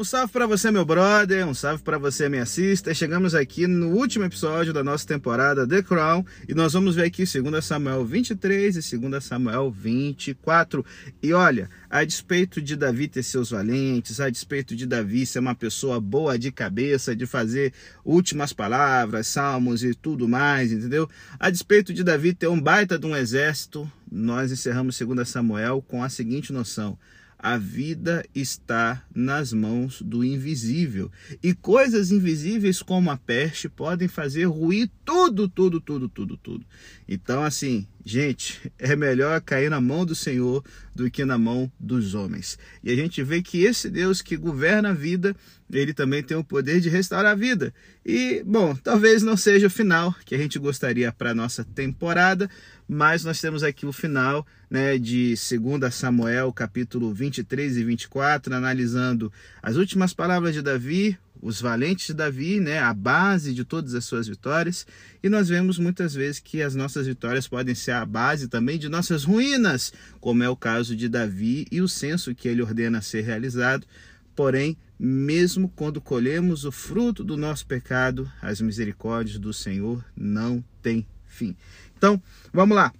[0.00, 2.94] Um salve para você, meu brother, um salve para você, minha sister.
[2.94, 7.24] Chegamos aqui no último episódio da nossa temporada The Crown e nós vamos ver aqui
[7.24, 10.82] 2 Samuel 23 e 2 Samuel 24.
[11.22, 15.54] E olha, a despeito de Davi ter seus valentes, a despeito de Davi ser uma
[15.54, 21.10] pessoa boa de cabeça, de fazer últimas palavras, salmos e tudo mais, entendeu?
[21.38, 26.02] A despeito de Davi ter um baita de um exército, nós encerramos 2 Samuel com
[26.02, 26.96] a seguinte noção
[27.42, 31.10] a vida está nas mãos do invisível.
[31.42, 36.66] E coisas invisíveis como a peste podem fazer ruir tudo, tudo, tudo, tudo, tudo.
[37.08, 40.62] Então, assim, gente, é melhor cair na mão do Senhor
[40.94, 42.58] do que na mão dos homens.
[42.84, 45.34] E a gente vê que esse Deus que governa a vida,
[45.72, 47.72] ele também tem o poder de restaurar a vida.
[48.04, 52.50] E, bom, talvez não seja o final que a gente gostaria para a nossa temporada,
[52.92, 59.32] mas nós temos aqui o final né, de 2 Samuel, capítulo 23 e 24, analisando
[59.62, 64.04] as últimas palavras de Davi, os valentes de Davi, né, a base de todas as
[64.04, 64.84] suas vitórias,
[65.22, 68.88] e nós vemos muitas vezes que as nossas vitórias podem ser a base também de
[68.88, 73.20] nossas ruínas, como é o caso de Davi e o censo que ele ordena ser
[73.20, 73.86] realizado.
[74.34, 81.06] Porém, mesmo quando colhemos o fruto do nosso pecado, as misericórdias do Senhor não têm
[81.30, 81.56] fim.
[82.00, 82.20] Então,
[82.50, 82.94] vamos lá.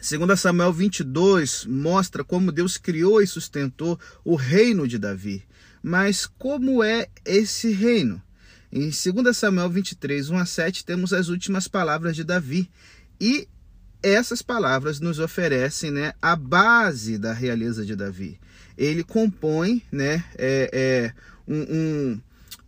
[0.00, 5.44] 2 Samuel 22 mostra como Deus criou e sustentou o reino de Davi.
[5.82, 8.22] Mas como é esse reino?
[8.72, 12.70] Em 2 Samuel 23, 1 a 7, temos as últimas palavras de Davi.
[13.20, 13.46] E
[14.02, 18.40] essas palavras nos oferecem né, a base da realeza de Davi.
[18.78, 21.14] Ele compõe né, é, é,
[21.46, 22.20] um, um,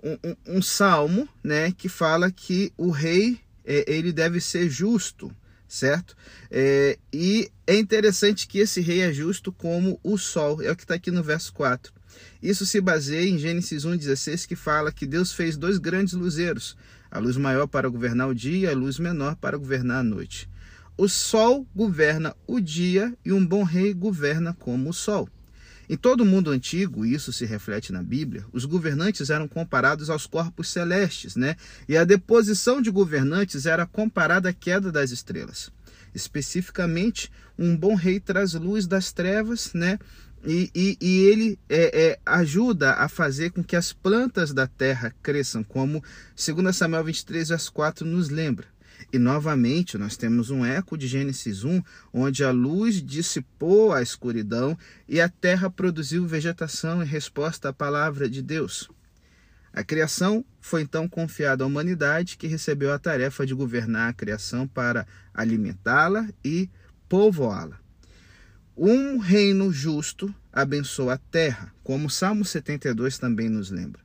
[0.02, 5.34] um, um, salmo né, que fala que o rei é, ele deve ser justo
[5.74, 6.16] certo?
[6.50, 10.84] É, e é interessante que esse rei é justo como o sol, é o que
[10.84, 11.92] está aqui no verso 4.
[12.40, 16.76] Isso se baseia em Gênesis 1,16, que fala que Deus fez dois grandes luzeiros,
[17.10, 20.48] a luz maior para governar o dia e a luz menor para governar a noite.
[20.96, 25.28] O sol governa o dia e um bom rei governa como o sol.
[25.88, 30.08] Em todo o mundo antigo, e isso se reflete na Bíblia, os governantes eram comparados
[30.08, 31.56] aos corpos celestes, né?
[31.88, 35.70] E a deposição de governantes era comparada à queda das estrelas.
[36.14, 39.98] Especificamente, um bom rei traz luz das trevas, né?
[40.46, 45.14] E, e, e ele é, é, ajuda a fazer com que as plantas da terra
[45.22, 46.04] cresçam, como
[46.36, 48.73] 2 Samuel 23, verso 4 nos lembra.
[49.12, 51.82] E novamente nós temos um eco de Gênesis 1,
[52.12, 54.76] onde a luz dissipou a escuridão
[55.08, 58.88] e a terra produziu vegetação em resposta à palavra de Deus.
[59.72, 64.68] A criação foi então confiada à humanidade, que recebeu a tarefa de governar a criação
[64.68, 66.70] para alimentá-la e
[67.08, 67.80] povoá-la.
[68.76, 74.03] Um reino justo abençoa a terra, como o Salmo 72 também nos lembra.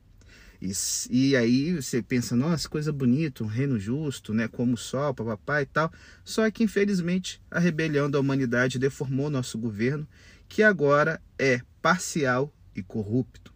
[0.60, 0.72] E,
[1.10, 5.62] e aí você pensa, nossa, coisa bonita, um reino justo, né, como o sol, papapá
[5.62, 5.92] e tal.
[6.24, 10.06] Só que, infelizmente, a rebelião da humanidade deformou nosso governo,
[10.48, 13.52] que agora é parcial e corrupto.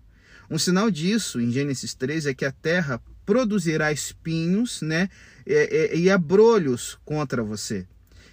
[0.50, 5.08] Um sinal disso, em Gênesis 3, é que a terra produzirá espinhos né,
[5.46, 7.86] e, e, e abrolhos contra você.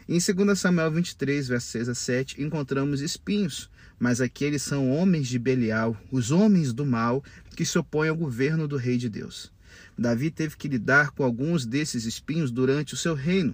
[0.08, 3.70] Em 2 Samuel 23, versos 6 a 7, encontramos espinhos,
[4.02, 7.24] mas aqueles são homens de Belial, os homens do mal,
[7.56, 9.54] que se opõem ao governo do rei de Deus.
[9.96, 13.54] Davi teve que lidar com alguns desses espinhos durante o seu reino.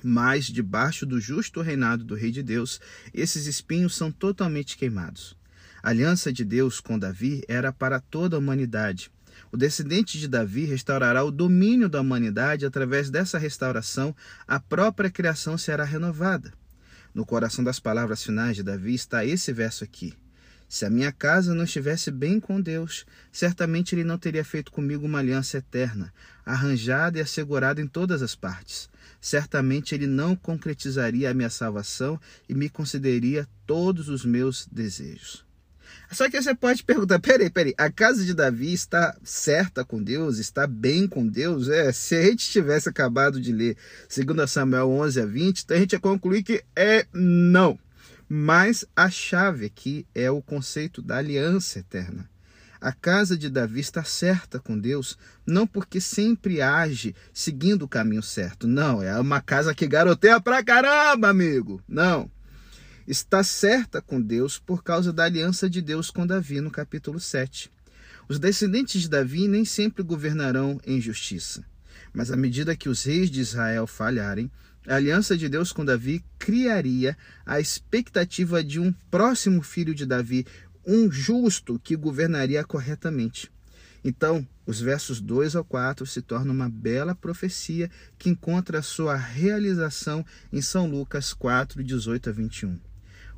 [0.00, 2.80] Mas, debaixo do justo reinado do Rei de Deus,
[3.12, 5.36] esses espinhos são totalmente queimados.
[5.82, 9.10] A aliança de Deus com Davi era para toda a humanidade.
[9.50, 14.14] O descendente de Davi restaurará o domínio da humanidade através dessa restauração,
[14.46, 16.52] a própria criação será renovada.
[17.14, 20.14] No coração das palavras finais de Davi está esse verso aqui.
[20.68, 25.06] Se a minha casa não estivesse bem com Deus, certamente ele não teria feito comigo
[25.06, 26.12] uma aliança eterna,
[26.44, 28.88] arranjada e assegurada em todas as partes.
[29.20, 35.43] Certamente ele não concretizaria a minha salvação e me concederia todos os meus desejos.
[36.14, 40.38] Só que você pode perguntar: peraí, peraí, a casa de Davi está certa com Deus,
[40.38, 41.68] está bem com Deus?
[41.68, 43.76] É, se a gente tivesse acabado de ler
[44.14, 47.78] 2 Samuel 11 a 20, então a gente ia concluir que é não.
[48.28, 52.28] Mas a chave aqui é o conceito da aliança eterna.
[52.80, 58.22] A casa de Davi está certa com Deus, não porque sempre age seguindo o caminho
[58.22, 58.66] certo.
[58.66, 61.82] Não, é uma casa que garoteia pra caramba, amigo.
[61.88, 62.30] Não
[63.06, 67.70] está certa com Deus por causa da aliança de Deus com Davi, no capítulo 7.
[68.28, 71.64] Os descendentes de Davi nem sempre governarão em justiça,
[72.12, 74.50] mas à medida que os reis de Israel falharem,
[74.86, 80.46] a aliança de Deus com Davi criaria a expectativa de um próximo filho de Davi,
[80.86, 83.50] um justo que governaria corretamente.
[84.04, 90.24] Então, os versos 2 ao 4 se tornam uma bela profecia que encontra sua realização
[90.52, 92.78] em São Lucas 4, 18 a 21.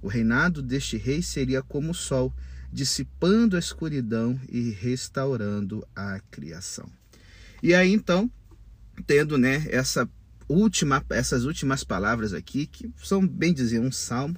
[0.02, 2.32] O reinado deste rei seria como o sol,
[2.72, 6.90] dissipando a escuridão e restaurando a criação.
[7.62, 8.31] E aí então,
[9.06, 10.08] tendo né, essa
[10.48, 14.37] última, essas últimas palavras aqui, que são bem dizer um salmo,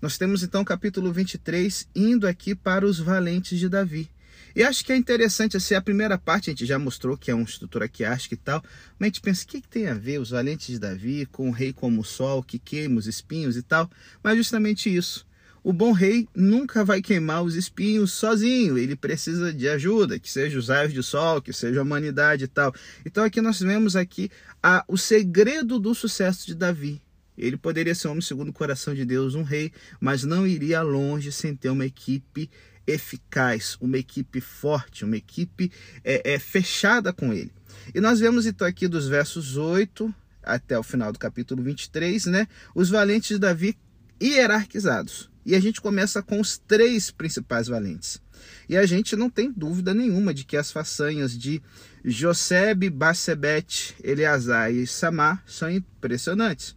[0.00, 4.10] nós temos então o capítulo 23 indo aqui para os valentes de Davi.
[4.56, 7.34] E acho que é interessante, assim, a primeira parte a gente já mostrou que é
[7.34, 8.64] uma estrutura arqueástica e tal,
[8.98, 11.50] mas a gente pensa, o que, que tem a ver os valentes de Davi com
[11.50, 13.90] o rei como o sol, que queima os espinhos e tal?
[14.22, 15.26] Mas justamente isso.
[15.62, 20.58] O bom rei nunca vai queimar os espinhos sozinho, ele precisa de ajuda, que seja
[20.58, 22.74] os raios de sol, que seja a humanidade e tal.
[23.04, 24.30] Então aqui nós vemos aqui
[24.62, 27.02] a, o segredo do sucesso de Davi.
[27.36, 29.70] Ele poderia ser um homem segundo o coração de Deus, um rei,
[30.00, 32.48] mas não iria longe sem ter uma equipe
[32.86, 35.70] eficaz, uma equipe forte, uma equipe
[36.04, 37.52] é, é, fechada com ele.
[37.94, 42.46] E nós vemos então aqui dos versos 8 até o final do capítulo 23, né,
[42.74, 43.76] os valentes de Davi
[44.22, 45.28] hierarquizados.
[45.44, 48.20] E a gente começa com os três principais valentes.
[48.68, 51.62] E a gente não tem dúvida nenhuma de que as façanhas de
[52.04, 56.76] Josebe, Bassebete, Eleazar e Samar são impressionantes.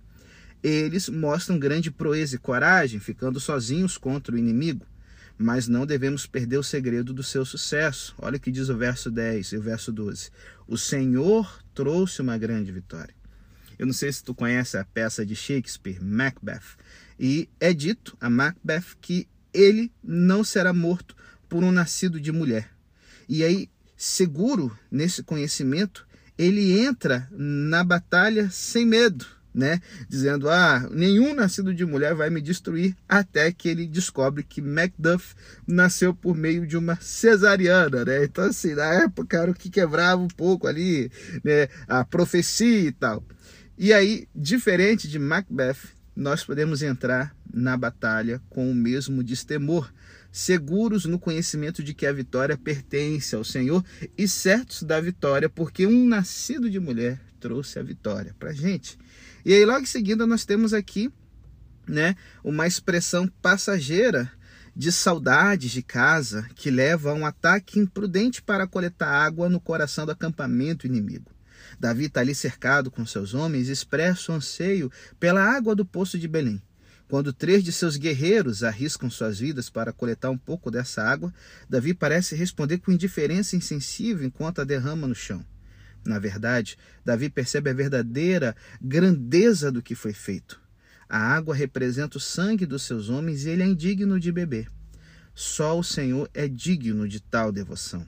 [0.61, 4.85] Eles mostram grande proeza e coragem, ficando sozinhos contra o inimigo
[5.41, 8.13] mas não devemos perder o segredo do seu sucesso.
[8.17, 10.29] Olha o que diz o verso 10 e o verso 12.
[10.67, 13.15] O Senhor trouxe uma grande vitória.
[13.79, 16.75] Eu não sei se tu conhece a peça de Shakespeare, Macbeth,
[17.17, 21.15] e é dito a Macbeth que ele não será morto
[21.47, 22.69] por um nascido de mulher.
[23.27, 26.05] E aí, seguro nesse conhecimento,
[26.37, 29.81] ele entra na batalha sem medo né?
[30.07, 35.35] Dizendo: "Ah, nenhum nascido de mulher vai me destruir", até que ele descobre que Macduff
[35.67, 38.23] nasceu por meio de uma cesariana, né?
[38.23, 41.11] Então assim, na época era o que quebrava um pouco ali,
[41.43, 43.23] né, a profecia e tal.
[43.77, 45.77] E aí, diferente de Macbeth,
[46.15, 49.91] nós podemos entrar na batalha com o mesmo destemor,
[50.31, 53.83] seguros no conhecimento de que a vitória pertence ao Senhor
[54.17, 58.97] e certos da vitória, porque um nascido de mulher trouxe a vitória para gente.
[59.45, 61.11] E aí, logo em seguida, nós temos aqui
[61.87, 64.31] né, uma expressão passageira
[64.75, 70.05] de saudades de casa que leva a um ataque imprudente para coletar água no coração
[70.05, 71.31] do acampamento inimigo.
[71.79, 76.17] Davi está ali cercado com seus homens e expressa o anseio pela água do poço
[76.17, 76.61] de Belém.
[77.09, 81.33] Quando três de seus guerreiros arriscam suas vidas para coletar um pouco dessa água,
[81.67, 85.43] Davi parece responder com indiferença insensível enquanto a derrama no chão.
[86.05, 90.59] Na verdade, Davi percebe a verdadeira grandeza do que foi feito.
[91.07, 94.67] A água representa o sangue dos seus homens e ele é indigno de beber.
[95.33, 98.05] Só o Senhor é digno de tal devoção.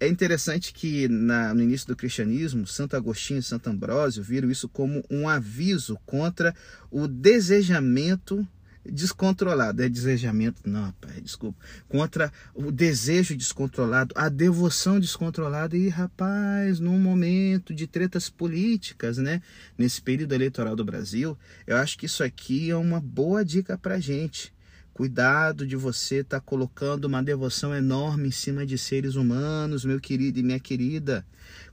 [0.00, 4.68] É interessante que na, no início do cristianismo, Santo Agostinho e Santo Ambrósio viram isso
[4.68, 6.54] como um aviso contra
[6.90, 8.46] o desejamento
[8.90, 11.58] descontrolado, é desejamento, não, rapaz, desculpa,
[11.88, 19.42] contra o desejo descontrolado, a devoção descontrolada e, rapaz, num momento de tretas políticas, né,
[19.76, 21.36] nesse período eleitoral do Brasil,
[21.66, 24.52] eu acho que isso aqui é uma boa dica pra gente.
[24.98, 30.00] Cuidado de você estar tá colocando uma devoção enorme em cima de seres humanos, meu
[30.00, 31.24] querido e minha querida.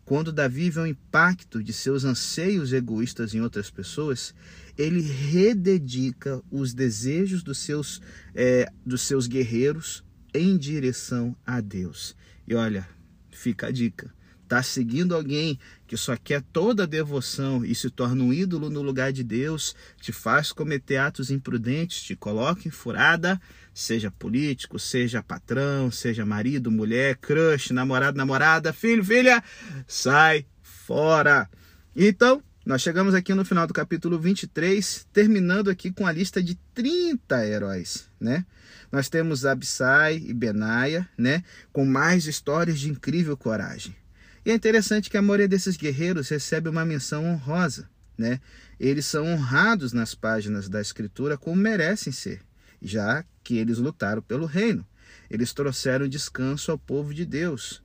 [0.06, 4.36] Quando Davi vê o impacto de seus anseios egoístas em outras pessoas,
[4.77, 8.01] ele rededica os desejos dos seus,
[8.34, 10.03] é, dos seus guerreiros
[10.34, 12.15] em direção a Deus.
[12.48, 12.88] E olha,
[13.32, 14.13] fica a dica.
[14.44, 18.84] Está seguindo alguém que só quer toda a devoção e se torna um ídolo no
[18.84, 23.41] lugar de Deus, te faz cometer atos imprudentes, te coloca em furada,
[23.74, 29.44] seja político, seja patrão, seja marido, mulher, crush, namorado, namorada, filho, filha,
[29.88, 31.50] sai fora.
[31.96, 36.56] Então, nós chegamos aqui no final do capítulo 23, terminando aqui com a lista de
[36.74, 38.44] 30 heróis, né?
[38.92, 41.44] Nós temos Absai e Benaia, né?
[41.72, 43.96] Com mais histórias de incrível coragem.
[44.44, 48.42] E é interessante que a maioria desses guerreiros recebe uma menção honrosa, né?
[48.80, 52.42] Eles são honrados nas páginas da escritura como merecem ser,
[52.82, 54.84] já que eles lutaram pelo reino.
[55.30, 57.85] Eles trouxeram descanso ao povo de Deus.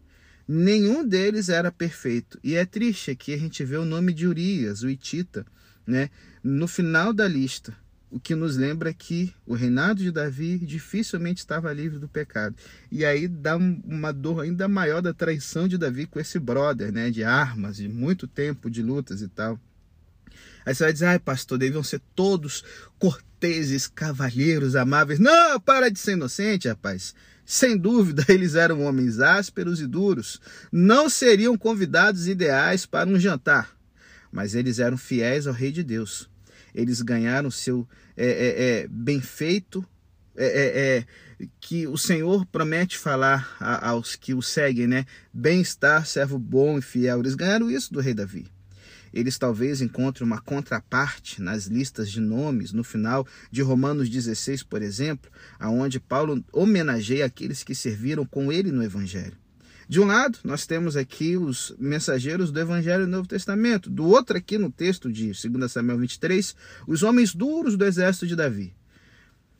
[0.52, 2.36] Nenhum deles era perfeito.
[2.42, 5.46] E é triste aqui a gente vê o nome de Urias, o Itita,
[5.86, 6.10] né,
[6.42, 7.72] no final da lista.
[8.10, 12.56] O que nos lembra que o reinado de Davi dificilmente estava livre do pecado.
[12.90, 17.12] E aí dá uma dor ainda maior da traição de Davi com esse brother, né,
[17.12, 19.56] de armas, de muito tempo de lutas e tal.
[20.64, 22.64] Aí você vai dizer, ai pastor, deviam ser todos
[22.98, 25.18] corteses, cavalheiros, amáveis.
[25.18, 27.14] Não, para de ser inocente, rapaz.
[27.44, 30.40] Sem dúvida, eles eram homens ásperos e duros,
[30.70, 33.76] não seriam convidados ideais para um jantar,
[34.30, 36.30] mas eles eram fiéis ao Rei de Deus.
[36.72, 39.84] Eles ganharam seu é, é, é, bem feito,
[40.36, 41.06] é, é, é,
[41.58, 45.04] que o Senhor promete falar aos que o seguem, né?
[45.32, 47.20] Bem-estar, servo bom e fiel.
[47.20, 48.46] Eles ganharam isso do rei Davi.
[49.12, 54.82] Eles talvez encontrem uma contraparte nas listas de nomes no final de Romanos 16, por
[54.82, 59.36] exemplo, aonde Paulo homenageia aqueles que serviram com ele no evangelho.
[59.90, 63.90] De um lado, nós temos aqui os mensageiros do Evangelho do Novo Testamento.
[63.90, 66.54] Do outro, aqui no texto de 2 Samuel 23,
[66.86, 68.72] os homens duros do exército de Davi.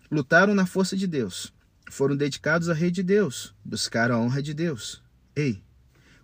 [0.08, 1.52] Lutaram na força de Deus,
[1.90, 5.02] foram dedicados à rei de Deus, buscaram a honra de Deus.
[5.34, 5.60] Ei,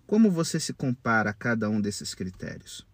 [0.05, 2.86] como você se compara a cada um desses critérios?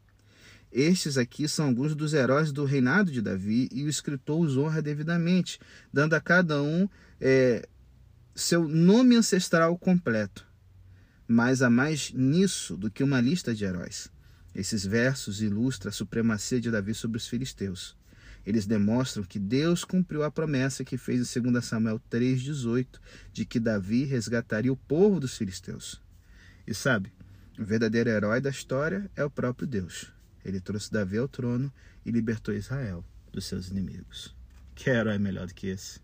[0.74, 4.82] Estes aqui são alguns dos heróis do reinado de Davi e o escritor os honra
[4.82, 5.60] devidamente,
[5.94, 6.90] dando a cada um
[7.22, 7.70] é,
[8.34, 10.48] seu nome ancestral completo.
[11.28, 14.12] Mas há mais nisso do que uma lista de heróis.
[14.56, 17.96] Esses versos ilustram a supremacia de Davi sobre os filisteus.
[18.44, 22.88] Eles demonstram que Deus cumpriu a promessa que fez em 2 Samuel 3,18
[23.32, 26.02] de que Davi resgataria o povo dos filisteus.
[26.66, 27.14] E sabe,
[27.60, 30.12] o verdadeiro herói da história é o próprio Deus.
[30.44, 31.72] Ele trouxe Davi ao trono
[32.06, 34.36] e libertou Israel dos seus inimigos.
[34.76, 36.00] Que herói melhor do que esse?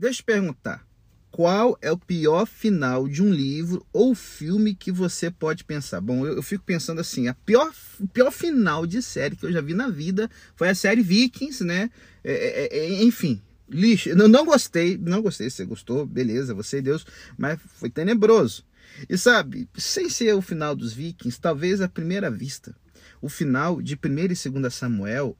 [0.00, 0.88] Deixa eu perguntar.
[1.30, 6.00] Qual é o pior final de um livro ou filme que você pode pensar?
[6.00, 7.70] Bom, eu, eu fico pensando assim, a pior,
[8.12, 11.90] pior final de série que eu já vi na vida foi a série Vikings, né?
[12.24, 14.14] É, é, é, enfim, lixo.
[14.14, 15.48] Não, não gostei, não gostei.
[15.48, 17.06] Você gostou, beleza, você e Deus,
[17.38, 18.64] mas foi tenebroso.
[19.08, 22.74] E sabe, sem ser o final dos Vikings, talvez à primeira vista,
[23.22, 25.36] o final de 1 e 2 Samuel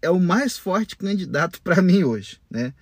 [0.00, 2.74] é o mais forte candidato para mim hoje, né?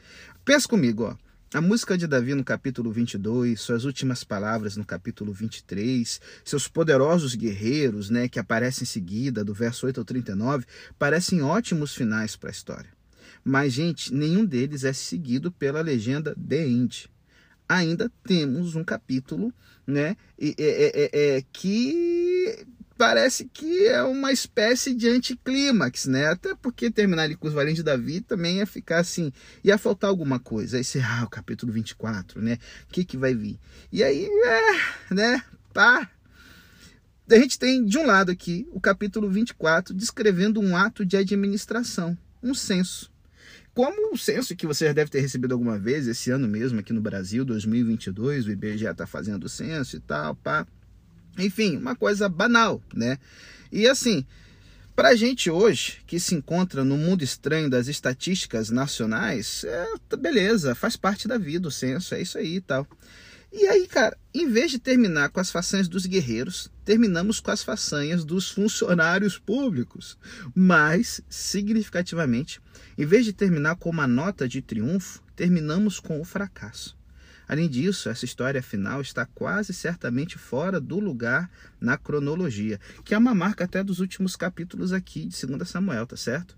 [0.44, 1.16] Pensa comigo, ó.
[1.52, 7.34] A música de Davi no capítulo 22, suas últimas palavras no capítulo 23, seus poderosos
[7.34, 10.64] guerreiros, né, que aparecem em seguida, do verso 8 ao 39,
[10.96, 12.99] parecem ótimos finais para a história.
[13.44, 17.10] Mas, gente, nenhum deles é seguido pela legenda The End.
[17.68, 19.52] Ainda temos um capítulo
[19.86, 22.66] né, é, é, é, que
[23.00, 26.26] parece que é uma espécie de anticlímax, né?
[26.26, 29.32] Até porque terminar ali com os valentes de Davi também ia ficar assim,
[29.64, 30.76] ia faltar alguma coisa.
[30.76, 32.58] Aí você, ah, o capítulo 24, né?
[32.84, 33.58] O que que vai vir?
[33.90, 35.42] E aí, é, né?
[35.72, 36.10] Pá.
[37.30, 42.18] A gente tem, de um lado aqui, o capítulo 24, descrevendo um ato de administração,
[42.42, 43.09] um censo.
[43.74, 46.92] Como o censo que você já deve ter recebido alguma vez, esse ano mesmo aqui
[46.92, 50.66] no Brasil, 2022, o IBGE está fazendo o censo e tal, pá.
[51.38, 53.18] Enfim, uma coisa banal, né?
[53.70, 54.26] E assim,
[54.96, 60.16] para a gente hoje, que se encontra no mundo estranho das estatísticas nacionais, é, tá,
[60.16, 62.86] beleza, faz parte da vida o censo, é isso aí e tal.
[63.52, 67.64] E aí, cara, em vez de terminar com as façanhas dos guerreiros, terminamos com as
[67.64, 70.16] façanhas dos funcionários públicos.
[70.54, 72.60] Mas, significativamente,
[72.96, 76.96] em vez de terminar com uma nota de triunfo, terminamos com o fracasso.
[77.48, 83.18] Além disso, essa história final está quase certamente fora do lugar na cronologia, que é
[83.18, 86.56] uma marca até dos últimos capítulos aqui de 2 Samuel, tá certo?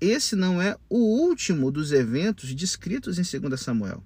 [0.00, 4.02] Esse não é o último dos eventos descritos em 2 Samuel.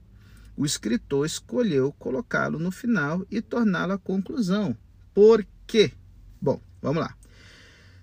[0.56, 4.76] O escritor escolheu colocá-lo no final e torná-lo a conclusão.
[5.12, 5.92] Por quê?
[6.40, 7.14] Bom, vamos lá.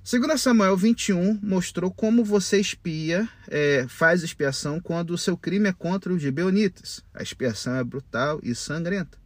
[0.04, 5.74] Segundo Samuel 21, mostrou como você espia, é, faz expiação quando o seu crime é
[5.74, 7.04] contra os gibeonitas.
[7.14, 9.18] A expiação é brutal e sangrenta.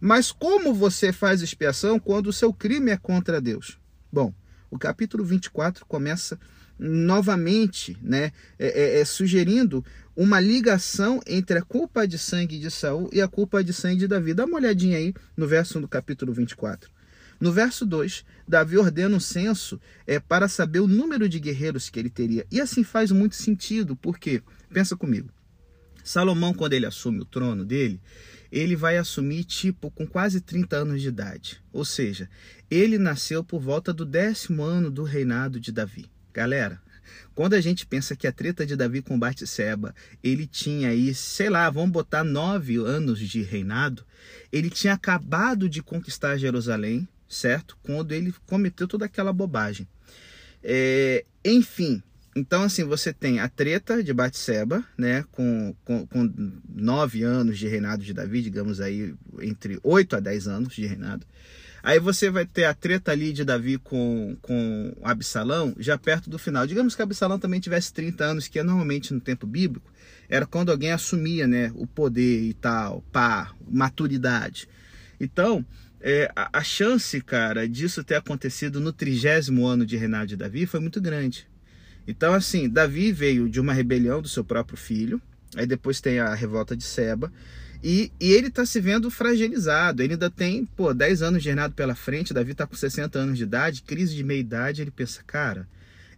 [0.00, 3.78] Mas como você faz expiação quando o seu crime é contra Deus?
[4.10, 4.32] Bom,
[4.70, 6.38] o capítulo 24 começa
[6.80, 9.84] novamente, né, é, é, é, sugerindo
[10.16, 14.08] uma ligação entre a culpa de sangue de Saul e a culpa de sangue de
[14.08, 14.32] Davi.
[14.32, 16.90] Dá uma olhadinha aí no verso 1 do capítulo 24.
[17.38, 21.98] No verso 2, Davi ordena um censo é, para saber o número de guerreiros que
[21.98, 22.46] ele teria.
[22.50, 25.30] E assim faz muito sentido, porque, pensa comigo,
[26.02, 28.00] Salomão, quando ele assume o trono dele,
[28.50, 31.62] ele vai assumir tipo com quase 30 anos de idade.
[31.72, 32.28] Ou seja,
[32.70, 36.10] ele nasceu por volta do décimo ano do reinado de Davi.
[36.32, 36.80] Galera,
[37.34, 41.48] quando a gente pensa que a treta de Davi com Batseba, ele tinha aí, sei
[41.48, 44.04] lá, vamos botar nove anos de reinado,
[44.52, 47.78] ele tinha acabado de conquistar Jerusalém, certo?
[47.82, 49.88] Quando ele cometeu toda aquela bobagem.
[50.62, 52.02] É, enfim,
[52.36, 57.66] então assim, você tem a treta de Batseba, né, com, com, com nove anos de
[57.66, 61.26] reinado de Davi, digamos aí, entre oito a dez anos de reinado.
[61.82, 66.38] Aí você vai ter a treta ali de Davi com, com Absalão já perto do
[66.38, 66.66] final.
[66.66, 69.90] Digamos que Absalão também tivesse 30 anos, que é normalmente no tempo bíblico,
[70.28, 74.68] era quando alguém assumia né, o poder e tal, pá, maturidade.
[75.18, 75.64] Então,
[76.00, 80.66] é, a, a, chance, cara, disso ter acontecido no trigésimo ano de reinado de Davi
[80.66, 81.46] foi muito grande.
[82.06, 85.20] Então, assim, Davi veio de uma rebelião do seu próprio filho,
[85.56, 87.32] aí depois tem a revolta de Seba,
[87.82, 90.02] e, e ele está se vendo fragilizado.
[90.02, 93.38] Ele ainda tem, pô, 10 anos de reinado pela frente, Davi está com 60 anos
[93.38, 95.66] de idade, crise de meia-idade, ele pensa, cara,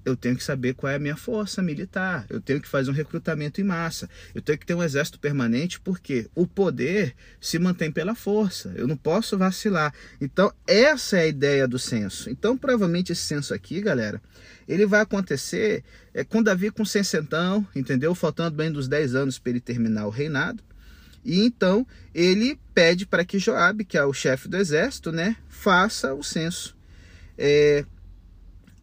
[0.04, 2.95] eu tenho que saber qual é a minha força militar, eu tenho que fazer um
[2.95, 7.90] recrutamento em massa, eu tenho que ter um exército permanente, porque o poder se mantém
[7.90, 9.95] pela força, eu não posso vacilar.
[10.21, 12.28] Então, essa é a ideia do censo.
[12.28, 14.21] Então, provavelmente esse censo aqui, galera,
[14.66, 18.14] ele vai acontecer é, com Davi com sessentão, entendeu?
[18.14, 20.62] Faltando bem dos 10 anos para ele terminar o reinado.
[21.24, 26.14] E então ele pede para que Joabe, que é o chefe do exército, né, faça
[26.14, 26.76] o censo.
[27.38, 27.84] É,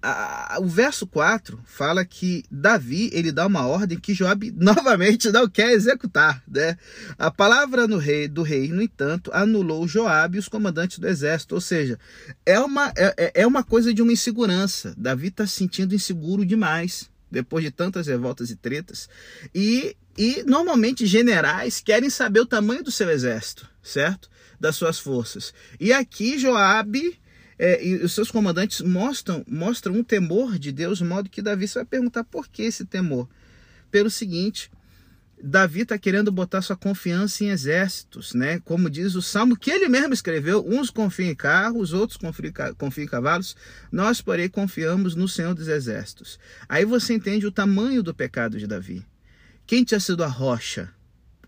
[0.02, 5.48] a, o verso 4 fala que Davi ele dá uma ordem que Joabe novamente não
[5.50, 6.42] quer executar.
[6.48, 6.78] Né?
[7.18, 11.56] A palavra no rei, do rei, no entanto, anulou Joabe e os comandantes do exército.
[11.56, 12.00] Ou seja,
[12.46, 14.94] é uma, é, é, é uma coisa de uma insegurança.
[14.98, 19.10] Davi está se sentindo inseguro demais depois de tantas revoltas e tretas.
[19.54, 24.30] E, e normalmente generais querem saber o tamanho do seu exército, certo?
[24.60, 25.54] Das suas forças.
[25.80, 27.20] E aqui Joabe
[27.60, 31.68] é, e os seus comandantes mostram, mostram um temor de Deus, de modo que Davi
[31.68, 33.30] vai perguntar por que esse temor.
[33.92, 34.72] Pelo seguinte,
[35.42, 38.60] Davi está querendo botar sua confiança em exércitos, né?
[38.60, 42.20] Como diz o salmo que ele mesmo escreveu: uns confiam em carros, outros
[42.78, 43.56] confiam em cavalos,
[43.92, 46.38] nós, porém, confiamos no Senhor dos Exércitos.
[46.68, 49.06] Aí você entende o tamanho do pecado de Davi.
[49.66, 50.90] Quem tinha sido a rocha?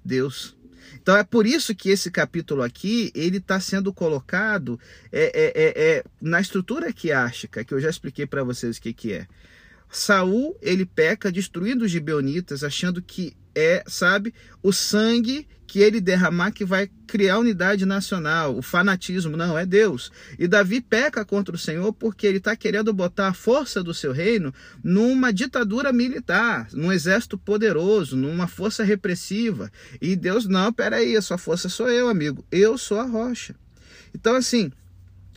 [0.03, 0.55] Deus.
[1.01, 4.79] Então é por isso que esse capítulo aqui ele está sendo colocado
[5.11, 8.93] é, é, é, é, na estrutura quiástica, que eu já expliquei para vocês o que,
[8.93, 9.27] que é.
[9.91, 14.33] Saul ele peca destruindo os gibeonitas, achando que é, sabe,
[14.63, 20.11] o sangue que ele derramar que vai criar unidade nacional, o fanatismo, não, é Deus.
[20.37, 24.11] E Davi peca contra o Senhor porque ele está querendo botar a força do seu
[24.11, 29.71] reino numa ditadura militar, num exército poderoso, numa força repressiva.
[30.01, 33.55] E Deus, não, peraí, a sua força sou eu, amigo, eu sou a rocha.
[34.13, 34.73] Então, assim,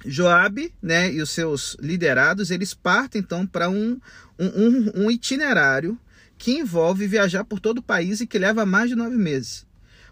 [0.04, 3.98] Joabe né, e os seus liderados, eles partem então para um,
[4.38, 5.98] um, um itinerário
[6.36, 9.66] que envolve viajar por todo o país e que leva mais de nove meses.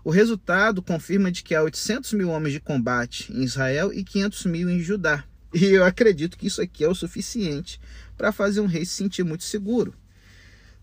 [0.04, 4.46] O resultado confirma de que há 800 mil homens de combate em Israel e 500
[4.46, 5.24] mil em Judá.
[5.54, 7.78] E eu acredito que isso aqui é o suficiente
[8.16, 9.94] para fazer um rei se sentir muito seguro.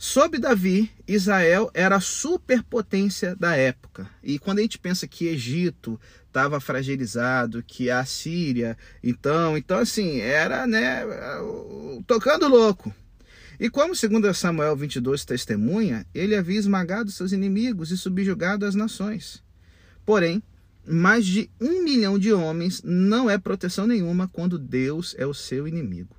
[0.01, 4.09] Sob Davi, Israel era a superpotência da época.
[4.23, 10.21] E quando a gente pensa que Egito estava fragilizado, que a Síria, então, então assim,
[10.21, 11.01] era, né,
[12.07, 12.95] tocando louco.
[13.59, 19.43] E como segundo Samuel 22 testemunha, ele havia esmagado seus inimigos e subjugado as nações.
[20.05, 20.41] Porém,
[20.87, 25.67] mais de um milhão de homens não é proteção nenhuma quando Deus é o seu
[25.67, 26.15] inimigo.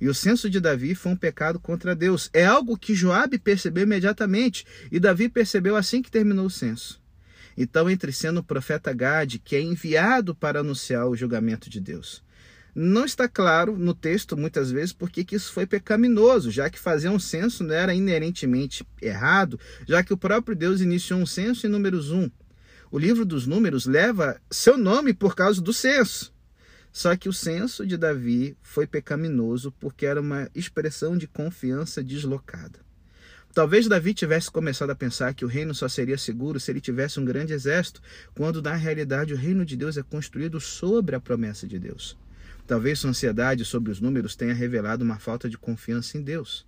[0.00, 2.30] E o censo de Davi foi um pecado contra Deus.
[2.32, 7.00] É algo que Joabe percebeu imediatamente e Davi percebeu assim que terminou o censo.
[7.56, 12.22] Então, entre sendo o profeta Gade, que é enviado para anunciar o julgamento de Deus,
[12.74, 17.08] não está claro no texto, muitas vezes, porque que isso foi pecaminoso, já que fazer
[17.08, 21.70] um censo não era inerentemente errado, já que o próprio Deus iniciou um censo em
[21.70, 22.30] números 1.
[22.90, 26.29] O livro dos números leva seu nome por causa do censo.
[26.92, 32.80] Só que o censo de Davi foi pecaminoso porque era uma expressão de confiança deslocada.
[33.52, 37.18] Talvez Davi tivesse começado a pensar que o reino só seria seguro se ele tivesse
[37.18, 38.00] um grande exército,
[38.34, 42.16] quando na realidade o reino de Deus é construído sobre a promessa de Deus.
[42.64, 46.64] Talvez sua ansiedade sobre os números tenha revelado uma falta de confiança em Deus.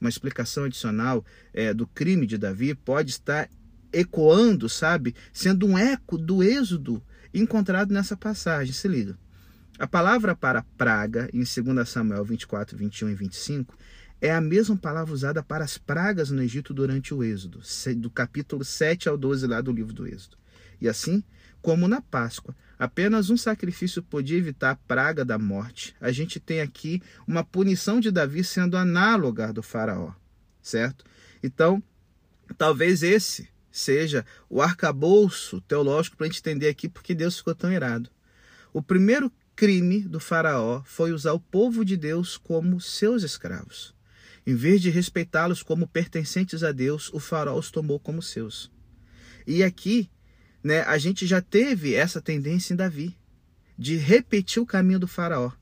[0.00, 3.50] Uma explicação adicional é, do crime de Davi pode estar
[3.92, 7.02] ecoando, sabe, sendo um eco do êxodo
[7.34, 8.72] encontrado nessa passagem.
[8.72, 9.18] Se liga.
[9.80, 13.78] A palavra para praga, em 2 Samuel 24, 21 e 25,
[14.20, 17.62] é a mesma palavra usada para as pragas no Egito durante o Êxodo,
[17.96, 20.36] do capítulo 7 ao 12 lá do livro do Êxodo.
[20.82, 21.24] E assim,
[21.62, 26.60] como na Páscoa, apenas um sacrifício podia evitar a praga da morte, a gente tem
[26.60, 30.12] aqui uma punição de Davi sendo análoga do faraó,
[30.60, 31.06] certo?
[31.42, 31.82] Então,
[32.58, 37.72] talvez esse seja o arcabouço teológico para a gente entender aqui porque Deus ficou tão
[37.72, 38.10] irado.
[38.74, 43.94] O primeiro crime do faraó foi usar o povo de Deus como seus escravos.
[44.46, 48.72] Em vez de respeitá-los como pertencentes a Deus, o faraó os tomou como seus.
[49.46, 50.08] E aqui
[50.64, 53.14] né, a gente já teve essa tendência em Davi,
[53.76, 55.52] de repetir o caminho do Faraó.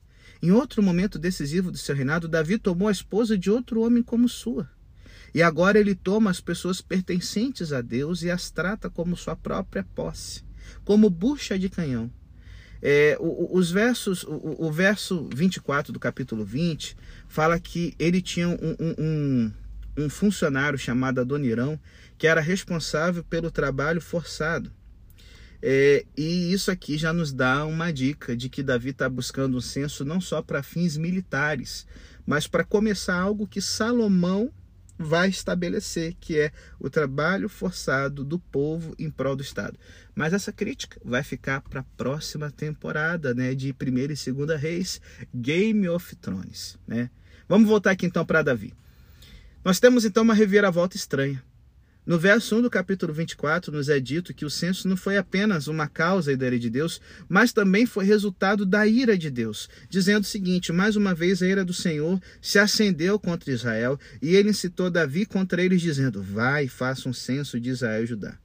[0.41, 4.29] Em outro momento decisivo do seu reinado, Davi tomou a esposa de outro homem como
[4.29, 4.69] sua.
[5.35, 9.83] E agora ele toma as pessoas pertencentes a Deus e as trata como sua própria
[9.93, 10.41] posse,
[10.85, 12.09] como bucha de canhão.
[12.81, 16.95] É, os versos, o, o, verso 24 do capítulo 20
[17.27, 19.51] fala que ele tinha um, um,
[19.97, 21.77] um funcionário chamado Adonirão
[22.17, 24.71] que era responsável pelo trabalho forçado.
[25.61, 29.61] É, e isso aqui já nos dá uma dica de que Davi está buscando um
[29.61, 31.85] censo não só para fins militares,
[32.25, 34.53] mas para começar algo que Salomão
[35.01, 39.79] vai estabelecer, que é o trabalho forçado do povo em prol do Estado.
[40.13, 44.99] Mas essa crítica vai ficar para a próxima temporada né, de Primeira e Segunda Reis,
[45.33, 46.77] Game of Thrones.
[46.85, 47.09] Né?
[47.47, 48.73] Vamos voltar aqui então para Davi.
[49.63, 51.41] Nós temos então uma reviravolta estranha.
[52.09, 55.67] No verso 1 do capítulo 24, nos é dito que o censo não foi apenas
[55.67, 60.23] uma causa da ira de Deus, mas também foi resultado da ira de Deus, dizendo
[60.23, 64.49] o seguinte: mais uma vez a ira do Senhor se acendeu contra Israel, e ele
[64.49, 68.35] incitou Davi contra eles, dizendo: Vai faça um censo de Israel e Judá.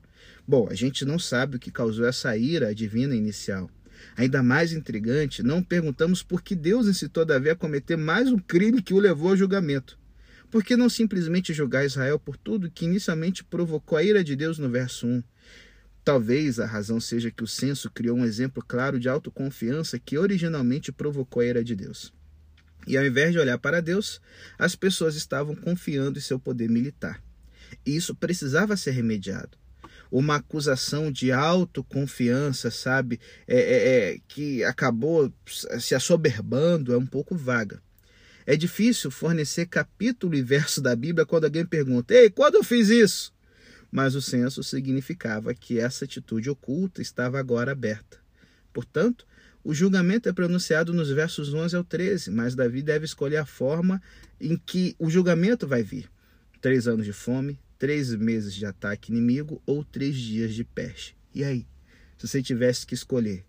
[0.46, 3.70] Bom, a gente não sabe o que causou essa ira divina inicial.
[4.14, 8.83] Ainda mais intrigante, não perguntamos por que Deus incitou Davi a cometer mais um crime
[8.83, 10.03] que o levou ao julgamento.
[10.54, 14.56] Por que não simplesmente julgar Israel por tudo que inicialmente provocou a ira de Deus
[14.56, 15.20] no verso 1?
[16.04, 20.92] Talvez a razão seja que o censo criou um exemplo claro de autoconfiança que originalmente
[20.92, 22.14] provocou a ira de Deus.
[22.86, 24.20] E ao invés de olhar para Deus,
[24.56, 27.20] as pessoas estavam confiando em seu poder militar.
[27.84, 29.58] E isso precisava ser remediado.
[30.08, 35.34] Uma acusação de autoconfiança, sabe, é, é, é, que acabou
[35.80, 37.82] se assoberbando, é um pouco vaga.
[38.46, 42.88] É difícil fornecer capítulo e verso da Bíblia quando alguém pergunta: Ei, quando eu fiz
[42.90, 43.33] isso?
[43.90, 48.18] Mas o censo significava que essa atitude oculta estava agora aberta.
[48.72, 49.24] Portanto,
[49.62, 54.02] o julgamento é pronunciado nos versos 11 ao 13, mas Davi deve escolher a forma
[54.38, 56.11] em que o julgamento vai vir:
[56.61, 61.16] três anos de fome, três meses de ataque inimigo ou três dias de peste.
[61.35, 61.66] E aí,
[62.18, 63.42] se você tivesse que escolher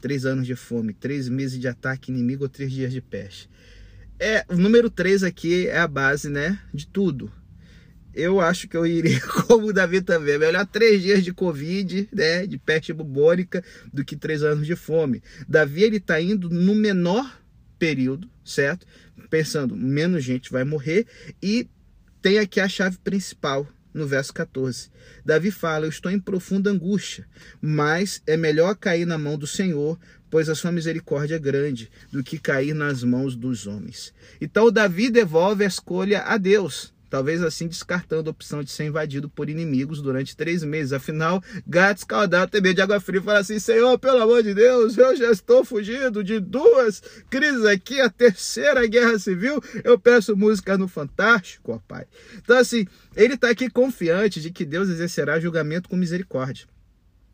[0.00, 3.48] três anos de fome, três meses de ataque inimigo ou três dias de peste?
[4.22, 7.32] É, o número 3 aqui é a base, né, de tudo.
[8.12, 10.34] Eu acho que eu iria como o Davi também.
[10.34, 14.76] É melhor três dias de Covid, né, de peste bubônica, do que três anos de
[14.76, 15.22] fome.
[15.48, 17.40] Davi, ele tá indo no menor
[17.78, 18.86] período, certo?
[19.30, 21.06] Pensando, menos gente vai morrer.
[21.42, 21.66] E
[22.20, 24.90] tem aqui a chave principal, no verso 14.
[25.24, 27.26] Davi fala: Eu estou em profunda angústia,
[27.58, 29.98] mas é melhor cair na mão do Senhor,
[30.30, 34.14] pois a sua misericórdia é grande, do que cair nas mãos dos homens.
[34.40, 39.28] Então Davi devolve a escolha a Deus talvez assim descartando a opção de ser invadido
[39.28, 40.92] por inimigos durante três meses.
[40.92, 44.54] Afinal, gato escaldado tem medo de água fria e fala assim: Senhor, pelo amor de
[44.54, 49.60] Deus, eu já estou fugindo de duas crises aqui, a terceira guerra civil.
[49.82, 52.06] Eu peço música no Fantástico, ó Pai.
[52.36, 56.66] Então, assim, ele está aqui confiante de que Deus exercerá julgamento com misericórdia.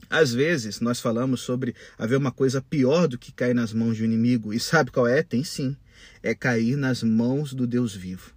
[0.08, 4.02] Às vezes nós falamos sobre haver uma coisa pior do que cair nas mãos de
[4.02, 4.52] um inimigo.
[4.52, 5.22] E sabe qual é?
[5.22, 5.76] Tem sim.
[6.22, 8.32] É cair nas mãos do Deus vivo.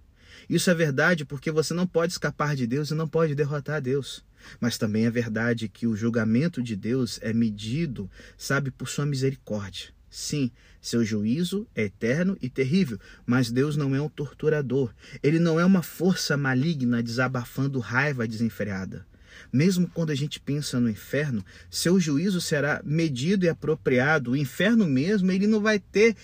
[0.48, 4.24] Isso é verdade porque você não pode escapar de Deus e não pode derrotar Deus.
[4.60, 9.90] Mas também é verdade que o julgamento de Deus é medido, sabe, por sua misericórdia.
[10.10, 14.92] Sim, seu juízo é eterno e terrível, mas Deus não é um torturador.
[15.22, 19.06] Ele não é uma força maligna desabafando raiva desenfreada.
[19.52, 24.32] Mesmo quando a gente pensa no inferno, seu juízo será medido e apropriado.
[24.32, 26.16] O inferno mesmo, ele não vai ter,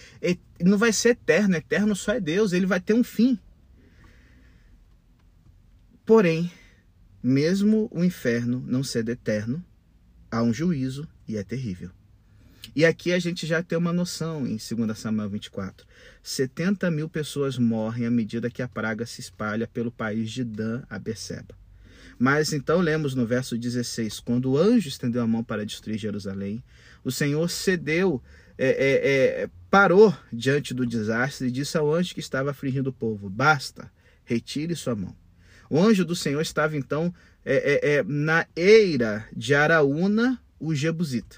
[0.61, 3.39] não vai ser eterno, eterno só é Deus, ele vai ter um fim.
[6.05, 6.51] Porém,
[7.23, 9.65] mesmo o inferno não sendo eterno,
[10.31, 11.91] há um juízo e é terrível.
[12.75, 15.87] E aqui a gente já tem uma noção em 2 Samuel 24.
[16.23, 20.83] 70 mil pessoas morrem à medida que a praga se espalha pelo país de Dan
[20.89, 21.65] a Beceba.
[22.18, 26.62] Mas então lemos no verso 16: quando o anjo estendeu a mão para destruir Jerusalém,
[27.05, 28.22] o Senhor cedeu,
[28.57, 32.92] é, é, é, parou diante do desastre e disse ao anjo que estava afligindo o
[32.92, 33.90] povo: Basta,
[34.24, 35.14] retire sua mão.
[35.68, 37.12] O anjo do Senhor estava então
[37.44, 41.37] é, é, é, na eira de Araúna, o Jebusita.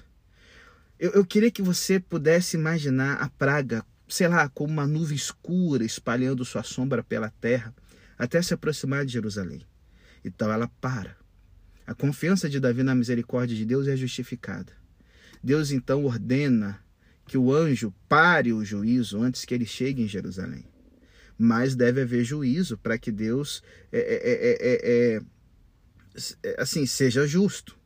[0.99, 5.85] Eu, eu queria que você pudesse imaginar a praga, sei lá, como uma nuvem escura
[5.85, 7.75] espalhando sua sombra pela terra
[8.17, 9.63] até se aproximar de Jerusalém.
[10.25, 11.17] Então ela para.
[11.87, 14.73] A confiança de Davi na misericórdia de Deus é justificada.
[15.43, 16.79] Deus então ordena
[17.27, 20.65] que o anjo pare o juízo antes que ele chegue em Jerusalém
[21.39, 25.23] mas deve haver juízo para que Deus é é é, é, é,
[26.43, 27.79] é, assim seja justo.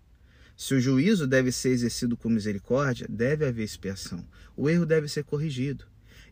[0.57, 4.27] Se o juízo deve ser exercido com misericórdia, deve haver expiação.
[4.57, 5.85] O erro deve ser corrigido.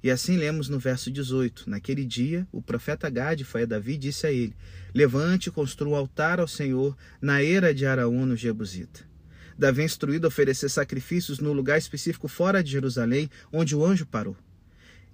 [0.03, 3.99] E assim lemos no verso 18: Naquele dia, o profeta Gade foi a Davi e
[3.99, 4.55] disse a ele:
[4.95, 9.09] Levante e construa um altar ao Senhor na era de Araúna, no Jebusita.
[9.59, 14.07] Davi é instruído a oferecer sacrifícios no lugar específico fora de Jerusalém, onde o anjo
[14.07, 14.37] parou.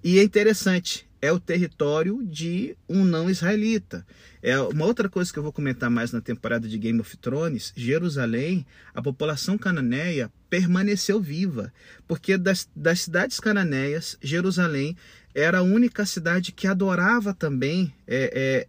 [0.03, 4.05] E é interessante, é o território de um não israelita.
[4.41, 7.73] É uma outra coisa que eu vou comentar mais na temporada de Game of Thrones,
[7.75, 11.73] Jerusalém, a população cananeia permaneceu viva,
[12.07, 14.95] porque das, das cidades cananeias, Jerusalém
[15.33, 18.67] era a única cidade que adorava também é,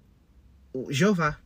[0.74, 1.38] é, Jeová.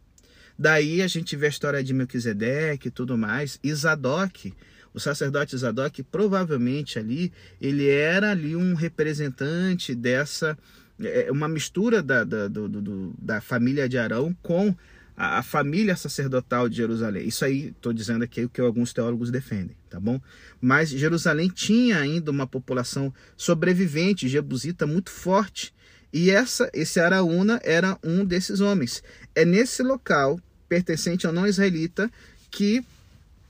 [0.59, 4.55] Daí a gente vê a história de Melquisedeque e tudo mais, Zadok,
[4.95, 10.57] o sacerdote Zadok, provavelmente ali, ele era ali um representante dessa
[11.01, 14.75] é, é uma mistura da, da, do, do, da família de Arão com
[15.17, 17.27] a, a, família sacerdotal de Jerusalém.
[17.27, 20.21] Isso aí estou dizendo aqui o que alguns teólogos defendem, tá bom?
[20.61, 25.75] Mas Jerusalém tinha ainda uma população sobrevivente, jebusita, muito forte.
[26.13, 29.03] E essa, esse Araúna era um desses homens.
[29.35, 32.11] É nesse local, pertencente ao não israelita,
[32.51, 32.85] que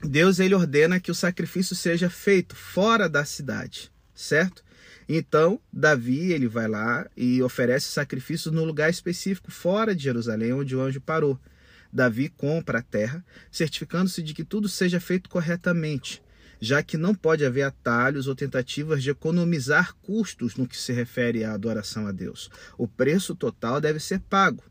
[0.03, 4.63] Deus ele ordena que o sacrifício seja feito fora da cidade, certo?
[5.07, 10.75] Então, Davi, ele vai lá e oferece sacrifícios no lugar específico, fora de Jerusalém, onde
[10.75, 11.39] o anjo parou.
[11.91, 16.23] Davi compra a terra, certificando-se de que tudo seja feito corretamente,
[16.59, 21.43] já que não pode haver atalhos ou tentativas de economizar custos no que se refere
[21.43, 22.49] à adoração a Deus.
[22.77, 24.63] O preço total deve ser pago.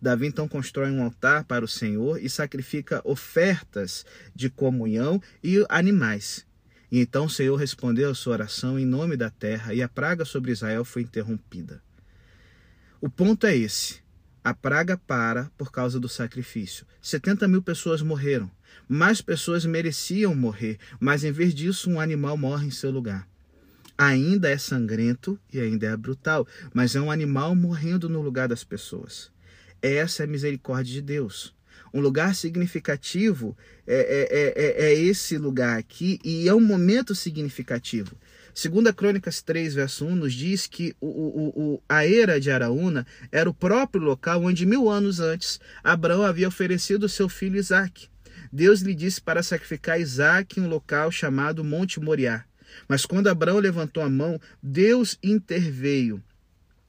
[0.00, 6.46] Davi então constrói um altar para o Senhor e sacrifica ofertas de comunhão e animais.
[6.90, 10.24] E então o Senhor respondeu a sua oração em nome da terra, e a praga
[10.24, 11.82] sobre Israel foi interrompida.
[13.00, 14.02] O ponto é esse.
[14.44, 16.86] A praga para por causa do sacrifício.
[17.02, 18.50] 70 mil pessoas morreram.
[18.88, 23.26] Mais pessoas mereciam morrer, mas em vez disso, um animal morre em seu lugar.
[23.98, 28.62] Ainda é sangrento e ainda é brutal, mas é um animal morrendo no lugar das
[28.62, 29.32] pessoas.
[29.84, 31.54] Essa é a misericórdia de Deus.
[31.92, 33.54] Um lugar significativo
[33.86, 38.16] é, é, é, é, esse lugar aqui e é um momento significativo.
[38.54, 43.06] Segunda Crônicas 3, verso 1, nos diz que o, o, o, a era de Araúna
[43.30, 48.08] era o próprio local onde mil anos antes Abraão havia oferecido seu filho Isaac.
[48.50, 52.42] Deus lhe disse para sacrificar Isaac em um local chamado Monte Moriá.
[52.88, 56.22] Mas quando Abraão levantou a mão, Deus interveio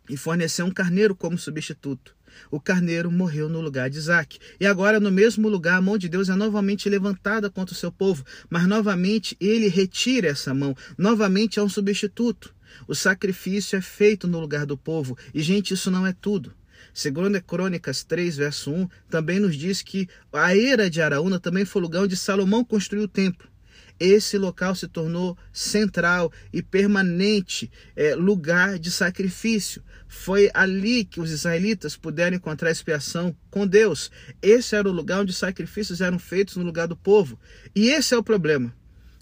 [0.10, 2.16] e forneceu um carneiro como substituto
[2.52, 4.40] o carneiro morreu no lugar de Isaac.
[4.60, 7.92] E agora, no mesmo lugar, a mão de Deus é novamente levantada contra o seu
[7.92, 12.54] povo, mas novamente ele retira essa mão, novamente é um substituto.
[12.88, 16.54] O sacrifício é feito no lugar do povo, e gente, isso não é tudo.
[16.94, 21.82] Segundo Crônicas 3, verso 1, também nos diz que a era de Araúna também foi
[21.82, 23.50] o lugar onde Salomão construiu o templo.
[24.00, 29.82] Esse local se tornou central e permanente é, lugar de sacrifício.
[30.08, 34.12] Foi ali que os israelitas puderam encontrar expiação com Deus.
[34.42, 37.40] Esse era o lugar onde os sacrifícios eram feitos no lugar do povo.
[37.74, 38.74] E esse é o problema.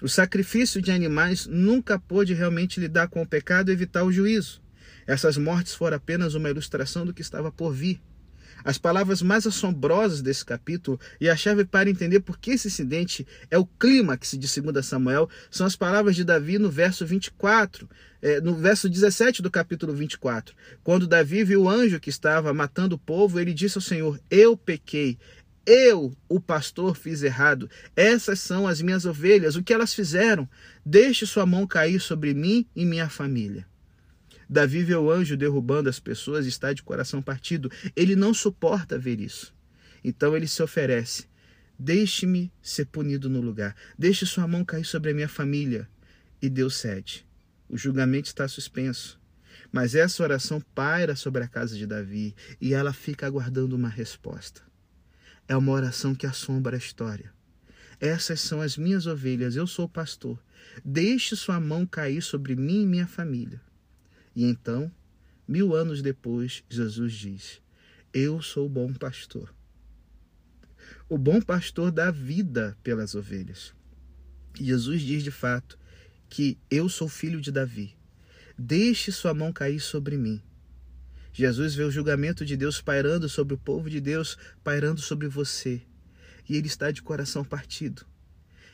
[0.02, 4.62] O sacrifício de animais nunca pôde realmente lidar com o pecado e evitar o juízo.
[5.06, 8.02] Essas mortes foram apenas uma ilustração do que estava por vir.
[8.64, 13.28] As palavras mais assombrosas desse capítulo e a chave para entender por que esse incidente
[13.52, 17.90] é o clímax de 2 Samuel são as palavras de Davi no verso 24,
[18.22, 20.56] é, no verso 17 do capítulo 24.
[20.84, 24.56] Quando Davi viu o anjo que estava matando o povo, ele disse ao Senhor: Eu
[24.56, 25.18] pequei,
[25.66, 27.70] eu, o pastor, fiz errado.
[27.96, 29.56] Essas são as minhas ovelhas.
[29.56, 30.48] O que elas fizeram?
[30.86, 33.66] Deixe sua mão cair sobre mim e minha família.
[34.50, 37.72] Davi vê o anjo derrubando as pessoas e está de coração partido.
[37.96, 39.54] Ele não suporta ver isso.
[40.04, 41.26] Então ele se oferece.
[41.78, 43.76] Deixe-me ser punido no lugar.
[43.98, 45.90] Deixe sua mão cair sobre a minha família.
[46.42, 47.26] E Deus cede.
[47.68, 49.20] O julgamento está suspenso.
[49.72, 54.62] Mas essa oração paira sobre a casa de Davi e ela fica aguardando uma resposta.
[55.48, 57.34] É uma oração que assombra a história.
[58.00, 60.38] Essas são as minhas ovelhas, eu sou o pastor.
[60.84, 63.62] Deixe sua mão cair sobre mim e minha família.
[64.36, 64.92] E então,
[65.48, 67.62] mil anos depois, Jesus diz:
[68.14, 69.54] Eu sou o bom pastor.
[71.10, 73.74] O bom pastor dá vida pelas ovelhas.
[74.60, 75.78] Jesus diz de fato
[76.30, 77.96] que eu sou filho de Davi.
[78.58, 80.42] Deixe sua mão cair sobre mim.
[81.32, 85.82] Jesus vê o julgamento de Deus pairando sobre o povo de Deus, pairando sobre você.
[86.48, 88.06] E ele está de coração partido.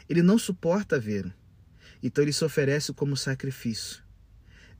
[0.09, 1.33] Ele não suporta ver.
[2.03, 4.03] Então ele se oferece como sacrifício.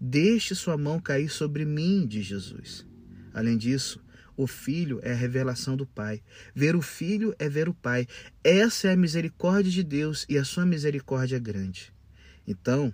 [0.01, 2.85] Deixe sua mão cair sobre mim, diz Jesus.
[3.33, 4.01] Além disso,
[4.39, 6.23] O filho é a revelação do Pai.
[6.55, 8.07] Ver o filho é ver o Pai.
[8.41, 11.91] Essa é a misericórdia de Deus e a sua misericórdia é grande.
[12.47, 12.93] Então,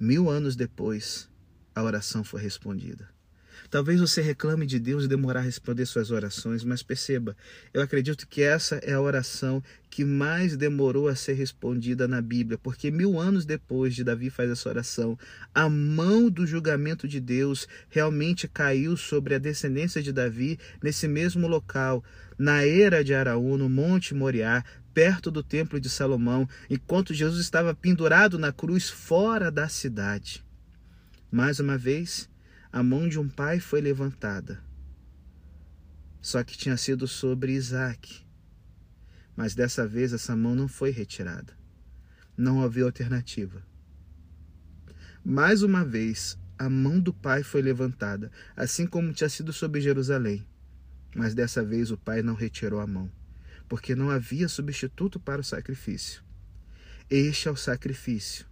[0.00, 1.28] mil anos depois,
[1.74, 3.09] a oração foi respondida.
[3.70, 7.36] Talvez você reclame de Deus demorar a responder suas orações, mas perceba,
[7.72, 12.58] eu acredito que essa é a oração que mais demorou a ser respondida na Bíblia,
[12.58, 15.16] porque mil anos depois de Davi fazer essa oração,
[15.54, 21.46] a mão do julgamento de Deus realmente caiu sobre a descendência de Davi nesse mesmo
[21.46, 22.02] local,
[22.36, 27.72] na era de Araú, no Monte Moriá, perto do Templo de Salomão, enquanto Jesus estava
[27.72, 30.44] pendurado na cruz fora da cidade.
[31.30, 32.29] Mais uma vez,
[32.72, 34.62] a mão de um pai foi levantada.
[36.20, 38.24] Só que tinha sido sobre Isaac.
[39.34, 41.52] Mas dessa vez essa mão não foi retirada.
[42.36, 43.66] Não havia alternativa.
[45.24, 50.46] Mais uma vez, a mão do pai foi levantada, assim como tinha sido sobre Jerusalém.
[51.14, 53.10] Mas dessa vez o pai não retirou a mão,
[53.68, 56.22] porque não havia substituto para o sacrifício.
[57.10, 58.49] Este é o sacrifício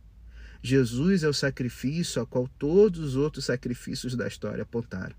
[0.62, 5.14] Jesus é o sacrifício a qual todos os outros sacrifícios da história apontaram.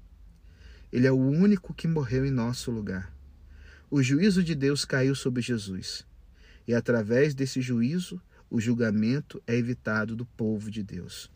[0.92, 3.14] Ele é o único que morreu em nosso lugar.
[3.90, 6.06] O juízo de Deus caiu sobre Jesus.
[6.68, 11.32] E através desse juízo, o julgamento é evitado do povo de Deus.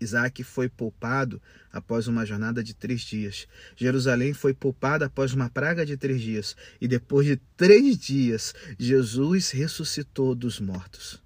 [0.00, 3.48] Isaac foi poupado após uma jornada de três dias.
[3.76, 6.56] Jerusalém foi poupada após uma praga de três dias.
[6.80, 11.20] E depois de três dias, Jesus ressuscitou dos mortos.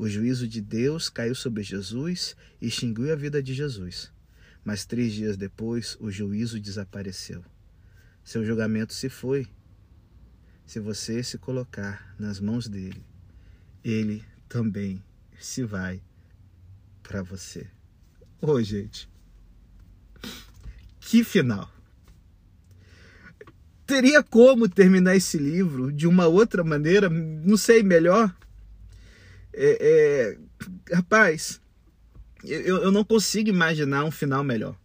[0.00, 4.10] O juízo de Deus caiu sobre Jesus e extinguiu a vida de Jesus.
[4.64, 7.44] Mas três dias depois, o juízo desapareceu.
[8.24, 9.46] Seu julgamento se foi.
[10.64, 13.04] Se você se colocar nas mãos dele,
[13.84, 15.04] ele também
[15.38, 16.00] se vai
[17.02, 17.68] para você.
[18.40, 19.06] Ô, gente.
[20.98, 21.70] Que final!
[23.86, 28.34] Teria como terminar esse livro de uma outra maneira, não sei, melhor?
[29.52, 30.36] É,
[30.90, 31.60] é, rapaz,
[32.44, 34.76] eu, eu não consigo imaginar um final melhor.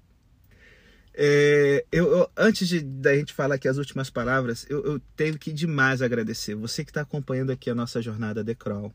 [1.18, 5.40] É, eu, eu, antes de da gente falar aqui as últimas palavras, eu, eu tenho
[5.40, 8.94] que demais agradecer você que está acompanhando aqui a nossa jornada The Crawl.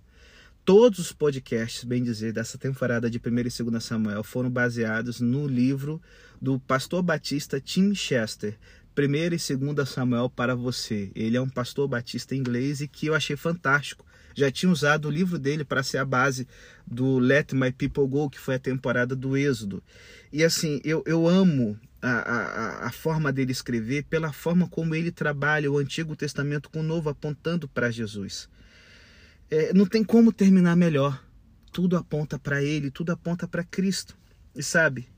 [0.62, 5.46] Todos os podcasts, bem dizer, dessa temporada de 1 e 2 Samuel foram baseados no
[5.46, 6.00] livro
[6.40, 8.58] do pastor batista Tim Chester,
[8.96, 11.10] 1 e 2 Samuel para você.
[11.14, 15.10] Ele é um pastor batista inglês e que eu achei fantástico já tinha usado o
[15.10, 16.46] livro dele para ser a base
[16.86, 19.82] do Let My People Go, que foi a temporada do Êxodo.
[20.32, 25.10] E assim, eu, eu amo a, a, a forma dele escrever, pela forma como ele
[25.10, 28.48] trabalha o Antigo Testamento com o Novo, apontando para Jesus.
[29.50, 31.22] É, não tem como terminar melhor.
[31.72, 34.16] Tudo aponta para ele, tudo aponta para Cristo.
[34.54, 35.08] E sabe,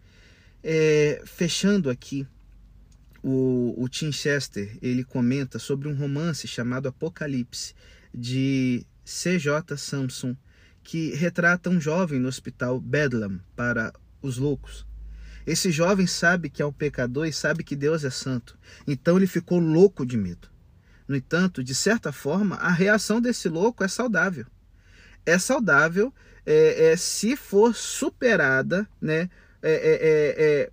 [0.62, 2.26] é, fechando aqui,
[3.22, 7.74] o, o Tim Chester ele comenta sobre um romance chamado Apocalipse
[8.12, 9.76] de C.J.
[9.76, 10.36] Samson,
[10.82, 14.86] que retrata um jovem no hospital Bedlam para os loucos.
[15.46, 19.26] Esse jovem sabe que é um pecador e sabe que Deus é santo, então ele
[19.26, 20.48] ficou louco de medo.
[21.06, 24.46] No entanto, de certa forma, a reação desse louco é saudável.
[25.26, 26.14] É saudável
[26.46, 29.28] é, é se for superada né,
[29.62, 30.70] é, é, é, é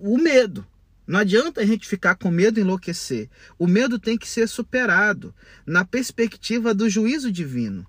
[0.00, 0.66] o medo.
[1.08, 3.30] Não adianta a gente ficar com medo e enlouquecer.
[3.58, 7.86] O medo tem que ser superado na perspectiva do juízo divino.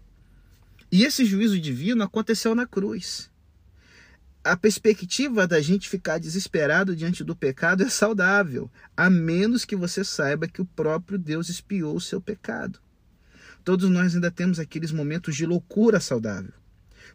[0.89, 3.29] E esse juízo divino aconteceu na cruz.
[4.41, 10.01] A perspectiva da gente ficar desesperado diante do pecado é saudável, a menos que você
[10.01, 12.79] saiba que o próprio Deus espiou o seu pecado.
[13.65, 16.53] Todos nós ainda temos aqueles momentos de loucura saudável.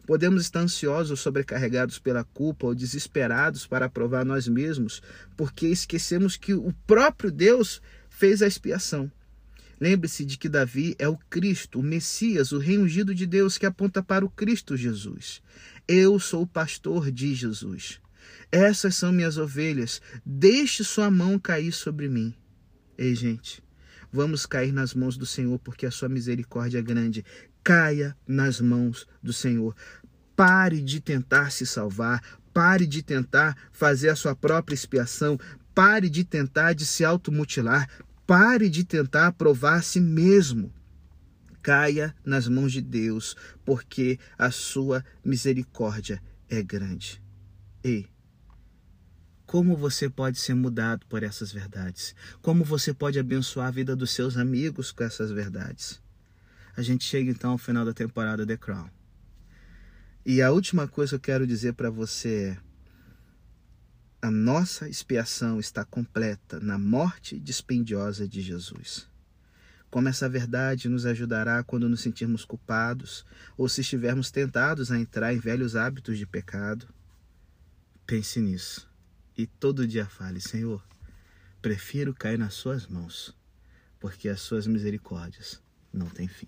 [0.05, 5.01] Podemos estar ansiosos sobrecarregados pela culpa ou desesperados para provar nós mesmos,
[5.35, 9.11] porque esquecemos que o próprio Deus fez a expiação.
[9.79, 13.65] Lembre-se de que Davi é o Cristo, o Messias, o rei ungido de Deus que
[13.65, 15.41] aponta para o Cristo Jesus.
[15.87, 17.99] Eu sou o pastor de Jesus.
[18.51, 20.01] Essas são minhas ovelhas.
[20.25, 22.33] Deixe sua mão cair sobre mim.
[22.97, 23.61] Ei, gente,
[24.11, 27.25] vamos cair nas mãos do Senhor, porque a sua misericórdia é grande
[27.65, 29.75] caia nas mãos do Senhor.
[30.35, 32.21] Pare de tentar se salvar,
[32.53, 35.35] pare de tentar fazer a sua própria expiação,
[35.73, 37.89] pare de tentar de se automutilar,
[38.27, 40.71] pare de tentar provar a si mesmo.
[41.63, 43.35] Caia nas mãos de Deus,
[43.65, 47.19] porque a sua misericórdia é grande.
[47.83, 48.07] Ei,
[49.47, 52.13] como você pode ser mudado por essas verdades?
[52.43, 56.04] Como você pode abençoar a vida dos seus amigos com essas verdades?
[56.75, 58.89] A gente chega então ao final da temporada The Crown.
[60.25, 62.57] E a última coisa que eu quero dizer para você é:
[64.21, 69.07] a nossa expiação está completa na morte dispendiosa de Jesus.
[69.91, 75.33] Como essa verdade nos ajudará quando nos sentirmos culpados ou se estivermos tentados a entrar
[75.33, 76.87] em velhos hábitos de pecado?
[78.05, 78.89] Pense nisso
[79.37, 80.83] e todo dia fale: Senhor,
[81.61, 83.35] prefiro cair nas Suas mãos,
[83.99, 85.61] porque as Suas misericórdias
[85.93, 86.47] não têm fim.